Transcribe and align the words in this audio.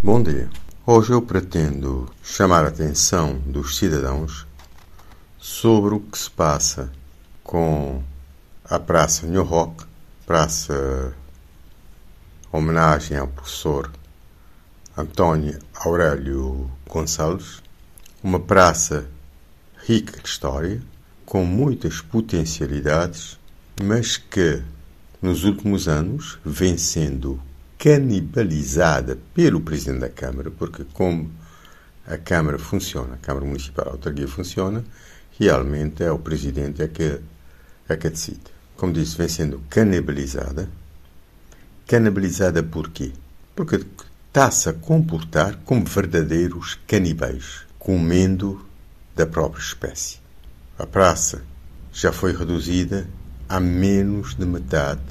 Bom 0.00 0.22
dia. 0.22 0.48
Hoje 0.86 1.10
eu 1.10 1.20
pretendo 1.20 2.08
chamar 2.22 2.64
a 2.64 2.68
atenção 2.68 3.36
dos 3.44 3.76
cidadãos 3.76 4.46
sobre 5.40 5.92
o 5.92 5.98
que 5.98 6.16
se 6.16 6.30
passa 6.30 6.92
com 7.42 8.00
a 8.64 8.78
Praça 8.78 9.26
New 9.26 9.42
Rock, 9.42 9.84
praça 10.24 11.12
homenagem 12.52 13.18
ao 13.18 13.26
professor 13.26 13.90
António 14.96 15.58
Aurélio 15.74 16.70
Gonçalves, 16.88 17.60
uma 18.22 18.38
praça 18.38 19.10
rica 19.84 20.22
de 20.22 20.28
história, 20.28 20.80
com 21.26 21.44
muitas 21.44 22.00
potencialidades, 22.00 23.36
mas 23.82 24.16
que 24.16 24.62
nos 25.20 25.42
últimos 25.42 25.88
anos 25.88 26.38
vem 26.44 26.78
sendo 26.78 27.42
canibalizada 27.78 29.16
pelo 29.32 29.60
Presidente 29.60 30.00
da 30.00 30.08
Câmara, 30.08 30.50
porque 30.50 30.84
como 30.92 31.30
a 32.06 32.18
Câmara 32.18 32.58
funciona, 32.58 33.14
a 33.14 33.18
Câmara 33.18 33.46
Municipal, 33.46 33.88
a 33.88 33.90
autarquia 33.92 34.26
funciona, 34.26 34.84
realmente 35.38 36.02
é 36.02 36.10
o 36.10 36.18
Presidente 36.18 36.82
é 36.82 36.88
que, 36.88 37.20
é 37.88 37.96
que 37.96 38.10
decide. 38.10 38.40
Como 38.76 38.92
disse, 38.92 39.16
vem 39.16 39.28
sendo 39.28 39.62
canibalizada. 39.70 40.68
Canibalizada 41.86 42.62
por 42.62 42.90
quê? 42.90 43.12
Porque 43.54 43.84
está-se 44.26 44.68
a 44.68 44.72
comportar 44.72 45.56
como 45.64 45.84
verdadeiros 45.84 46.78
canibais, 46.86 47.66
comendo 47.78 48.66
da 49.14 49.26
própria 49.26 49.60
espécie. 49.60 50.18
A 50.78 50.86
praça 50.86 51.42
já 51.92 52.12
foi 52.12 52.32
reduzida 52.32 53.08
a 53.48 53.58
menos 53.58 54.34
de 54.34 54.44
metade 54.44 55.02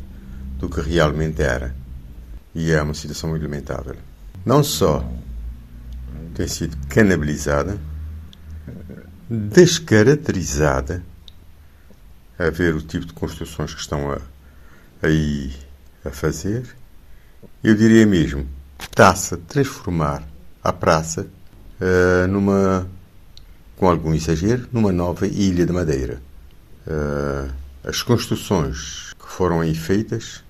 do 0.60 0.70
que 0.70 0.82
realmente 0.82 1.42
era 1.42 1.76
e 2.54 2.72
é 2.72 2.82
uma 2.82 2.94
situação 2.94 3.30
muito 3.30 3.44
lamentável. 3.44 3.96
Não 4.46 4.64
só 4.64 5.08
tem 6.34 6.48
sido 6.48 6.78
canibalizada, 6.88 7.80
descaracterizada, 9.30 11.04
a 12.38 12.50
ver 12.50 12.76
o 12.76 12.82
tipo 12.82 13.06
de 13.06 13.14
construções 13.14 13.74
que 13.74 13.82
estão 13.82 14.12
a, 14.12 14.20
aí 15.02 15.54
a 16.06 16.12
fazer, 16.12 16.64
eu 17.64 17.76
diria 17.76 18.06
mesmo, 18.06 18.48
está-se 18.80 19.34
a 19.34 19.38
transformar 19.38 20.24
a 20.64 20.72
praça 20.72 21.28
uh, 21.82 22.28
numa, 22.28 22.88
com 23.76 23.90
algum 23.90 24.14
exagero, 24.14 24.68
numa 24.72 24.92
nova 24.92 25.26
ilha 25.28 25.66
de 25.66 25.74
madeira. 25.74 26.22
Uh, 26.86 27.52
as 27.84 28.02
construções 28.02 29.14
que 29.20 29.28
foram 29.28 29.62
aí 29.62 29.74
feitas 29.74 30.44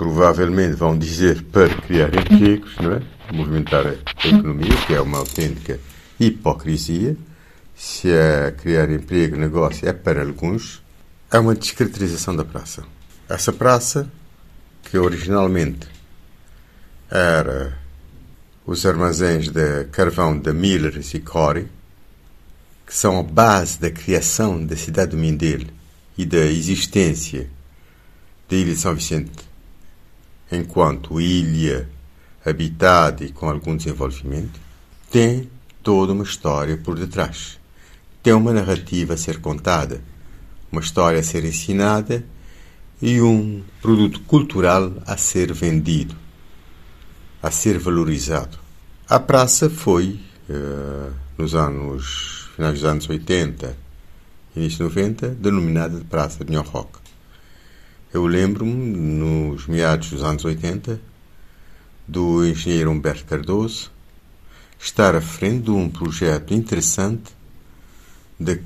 provavelmente 0.00 0.76
vão 0.76 0.96
dizer 0.96 1.42
para 1.52 1.68
criar 1.68 2.08
empregos, 2.08 2.74
não 2.78 2.92
é? 2.92 3.02
movimentar 3.30 3.86
a 3.86 3.92
economia, 4.26 4.74
que 4.86 4.94
é 4.94 5.00
uma 5.02 5.18
autêntica 5.18 5.78
hipocrisia. 6.18 7.14
Se 7.76 8.10
é 8.10 8.50
criar 8.50 8.90
emprego, 8.90 9.36
negócio 9.36 9.86
é 9.86 9.92
para 9.92 10.22
alguns, 10.22 10.82
é 11.30 11.38
uma 11.38 11.54
descaracterização 11.54 12.34
da 12.34 12.46
praça. 12.46 12.82
Essa 13.28 13.52
praça, 13.52 14.10
que 14.84 14.96
originalmente 14.96 15.86
era 17.10 17.76
os 18.64 18.86
armazéns 18.86 19.50
de 19.50 19.84
carvão 19.92 20.38
da 20.38 20.54
Miller 20.54 20.98
e 20.98 21.20
Corey, 21.20 21.68
que 22.86 22.94
são 22.94 23.20
a 23.20 23.22
base 23.22 23.78
da 23.78 23.90
criação 23.90 24.64
da 24.64 24.76
cidade 24.76 25.10
do 25.10 25.18
Mindelo 25.18 25.66
e 26.16 26.24
da 26.24 26.38
existência 26.38 27.50
da 28.48 28.56
Ilha 28.56 28.72
de 28.72 28.80
São 28.80 28.94
Vicente 28.94 29.49
enquanto 30.50 31.20
ilha 31.20 31.88
habitada 32.44 33.24
e 33.24 33.30
com 33.30 33.48
algum 33.48 33.76
desenvolvimento, 33.76 34.58
tem 35.10 35.48
toda 35.82 36.12
uma 36.12 36.24
história 36.24 36.76
por 36.76 36.98
detrás. 36.98 37.58
Tem 38.22 38.32
uma 38.32 38.52
narrativa 38.52 39.14
a 39.14 39.16
ser 39.16 39.40
contada, 39.40 40.00
uma 40.70 40.80
história 40.80 41.20
a 41.20 41.22
ser 41.22 41.44
ensinada 41.44 42.24
e 43.00 43.20
um 43.20 43.62
produto 43.80 44.20
cultural 44.22 44.92
a 45.06 45.16
ser 45.16 45.52
vendido, 45.52 46.14
a 47.42 47.50
ser 47.50 47.78
valorizado. 47.78 48.58
A 49.08 49.18
praça 49.18 49.70
foi, 49.70 50.20
uh, 50.48 51.12
nos 51.36 51.54
anos, 51.54 52.48
finais 52.54 52.74
dos 52.74 52.84
anos 52.84 53.08
80, 53.08 53.76
início 54.54 54.78
de 54.78 54.82
90, 54.84 55.28
denominada 55.30 55.98
de 55.98 56.04
Praça 56.04 56.44
de 56.44 56.50
New 56.52 56.62
Rock. 56.62 56.99
Eu 58.12 58.26
lembro-me, 58.26 58.72
nos 58.74 59.68
meados 59.68 60.10
dos 60.10 60.24
anos 60.24 60.44
80, 60.44 61.00
do 62.08 62.44
engenheiro 62.44 62.90
Humberto 62.90 63.24
Cardoso 63.24 63.92
estar 64.80 65.14
à 65.14 65.20
frente 65.20 65.64
de 65.64 65.70
um 65.70 65.88
projeto 65.88 66.52
interessante 66.52 67.32
de 68.38 68.60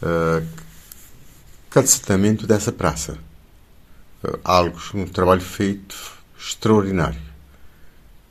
uh, 0.00 0.46
dessa 2.46 2.72
praça. 2.72 3.18
Uh, 4.24 4.38
algo, 4.42 4.78
um 4.94 5.06
trabalho 5.06 5.42
feito 5.42 5.94
extraordinário. 6.38 7.20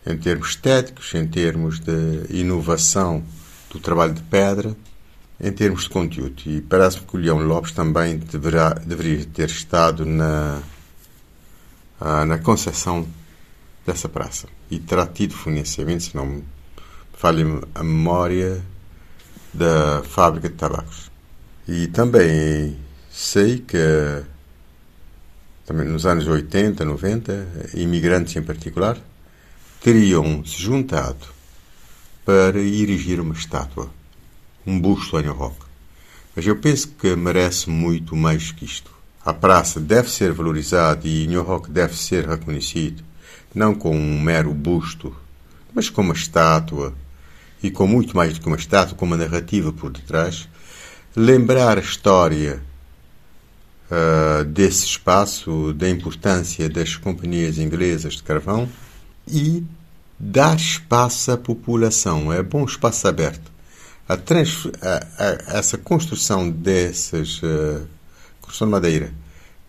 Em 0.04 0.18
termos 0.18 0.50
estéticos, 0.50 1.14
em 1.14 1.28
termos 1.28 1.80
de 1.80 2.26
inovação 2.30 3.24
do 3.70 3.80
trabalho 3.80 4.16
de 4.16 4.24
pedra, 4.24 4.76
em 5.42 5.52
termos 5.52 5.84
de 5.84 5.90
conteúdo. 5.90 6.42
E 6.46 6.62
parece-me 6.62 7.06
que 7.06 7.16
o 7.18 7.20
Leão 7.20 7.40
Lopes 7.40 7.72
também 7.72 8.18
deverá, 8.18 8.70
deveria 8.74 9.26
ter 9.26 9.50
estado 9.50 10.06
na, 10.06 10.62
ah, 12.00 12.26
na 12.26 12.38
concepção 12.38 13.08
dessa 13.86 14.08
praça. 14.08 14.48
E 14.70 14.80
terá 14.80 15.08
tido 15.08 15.34
financiamento, 15.34 16.04
se 16.04 16.16
não 16.16 16.26
me 16.26 16.44
falha 17.14 17.46
a 17.74 17.84
memória, 17.84 18.62
da 19.54 20.02
fábrica 20.04 20.48
de 20.48 20.56
tabacos. 20.56 21.12
E 21.68 21.88
também 21.88 22.78
sei 23.12 23.60
que 23.60 24.24
também 25.66 25.88
nos 25.88 26.06
anos 26.06 26.28
80, 26.28 26.84
90, 26.84 27.48
imigrantes 27.76 28.36
em 28.36 28.42
particular, 28.42 28.98
teriam 29.82 30.44
se 30.46 30.62
juntado 30.62 31.28
para 32.26 32.60
erigir 32.60 33.20
uma 33.20 33.34
estátua 33.34 33.90
um 34.66 34.80
busto 34.80 35.20
New 35.20 35.34
Rock. 35.34 35.58
Mas 36.36 36.46
eu 36.46 36.56
penso 36.56 36.90
que 36.90 37.16
merece 37.16 37.70
muito 37.70 38.16
mais 38.16 38.52
que 38.52 38.66
isto. 38.66 38.92
A 39.24 39.34
praça 39.34 39.80
deve 39.80 40.10
ser 40.10 40.32
valorizada 40.32 41.08
e 41.08 41.28
New 41.28 41.44
Rock 41.44 41.70
deve 41.70 41.96
ser 41.96 42.28
reconhecido, 42.28 43.04
não 43.54 43.76
com 43.76 43.96
um 43.96 44.20
mero 44.20 44.54
busto, 44.54 45.16
mas 45.74 45.90
com 45.90 46.02
uma 46.02 46.14
estátua, 46.14 46.94
e 47.62 47.70
com 47.70 47.86
muito 47.86 48.16
mais 48.16 48.34
do 48.34 48.42
que 48.42 48.48
uma 48.48 48.58
estátua, 48.58 48.98
com 48.98 49.06
uma 49.06 49.18
narrativa 49.18 49.72
por 49.72 49.92
detrás. 49.92 50.48
Lembrar 51.16 51.78
a 51.78 51.82
história 51.82 52.62
uh, 53.92 54.44
desse 54.46 54.86
espaço, 54.86 55.74
da 55.74 55.90
importância 55.90 56.68
das 56.68 56.96
companhias 56.96 57.58
inglesas 57.58 58.14
de 58.14 58.24
carvão 58.24 58.68
e 59.28 59.64
dar 60.18 60.56
espaço 60.56 61.32
à 61.32 61.38
população. 61.38 62.34
É 62.34 62.42
bom 62.42 62.66
espaço 62.66 63.08
aberto 63.08 63.51
a, 64.12 64.18
trans, 64.18 64.68
a, 64.82 65.08
a, 65.18 65.58
essa 65.58 65.78
construção 65.78 66.50
dessas 66.50 67.42
uh, 67.44 67.88
construção 68.42 68.68
de 68.68 68.72
madeira 68.72 69.14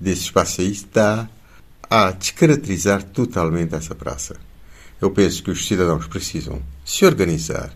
desse 0.01 0.23
espaço 0.23 0.61
aí 0.61 0.73
está 0.73 1.29
a 1.89 2.11
descaracterizar 2.11 3.05
totalmente 3.05 3.73
essa 3.75 3.95
praça. 3.95 4.35
Eu 5.01 5.13
penso 5.13 5.45
que 5.45 5.51
os 5.53 5.65
cidadãos 5.65 6.09
precisam 6.09 6.61
se 6.85 7.05
organizar 7.05 7.73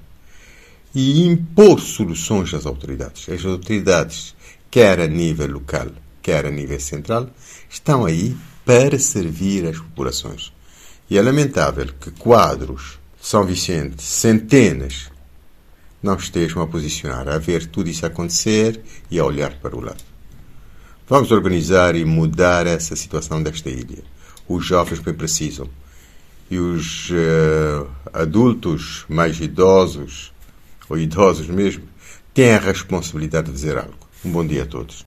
e 0.92 1.24
impor 1.24 1.78
soluções 1.78 2.52
às 2.52 2.66
autoridades. 2.66 3.28
As 3.28 3.44
autoridades, 3.44 4.34
quer 4.68 4.98
a 4.98 5.06
nível 5.06 5.46
local, 5.46 5.88
quer 6.20 6.46
a 6.46 6.50
nível 6.50 6.80
central, 6.80 7.30
estão 7.70 8.04
aí 8.04 8.36
para 8.64 8.98
servir 8.98 9.68
as 9.68 9.78
populações. 9.78 10.52
E 11.08 11.16
é 11.16 11.22
lamentável 11.22 11.86
que 12.00 12.10
quadros 12.10 12.98
São 13.20 13.44
Vicente, 13.44 14.02
centenas 14.02 15.14
não 16.02 16.14
estejam 16.14 16.62
a 16.62 16.66
posicionar, 16.66 17.28
a 17.28 17.38
ver 17.38 17.66
tudo 17.66 17.90
isso 17.90 18.06
acontecer 18.06 18.80
e 19.10 19.18
a 19.18 19.24
olhar 19.24 19.54
para 19.54 19.76
o 19.76 19.80
lado. 19.80 20.02
Vamos 21.08 21.30
organizar 21.30 21.94
e 21.94 22.04
mudar 22.04 22.66
essa 22.66 22.96
situação 22.96 23.42
desta 23.42 23.70
ilha. 23.70 24.02
Os 24.48 24.64
jovens 24.64 25.00
bem 25.00 25.14
precisam. 25.14 25.68
E 26.50 26.58
os 26.58 27.10
uh, 27.10 27.88
adultos 28.12 29.04
mais 29.08 29.40
idosos, 29.40 30.32
ou 30.88 30.96
idosos 30.96 31.48
mesmo, 31.48 31.84
têm 32.32 32.52
a 32.52 32.58
responsabilidade 32.58 33.46
de 33.46 33.52
fazer 33.52 33.78
algo. 33.78 34.06
Um 34.24 34.30
bom 34.30 34.46
dia 34.46 34.62
a 34.62 34.66
todos. 34.66 35.04